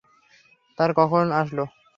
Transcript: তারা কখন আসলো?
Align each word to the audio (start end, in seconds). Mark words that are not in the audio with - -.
তারা 0.77 0.93
কখন 0.99 1.23
আসলো? 1.41 1.63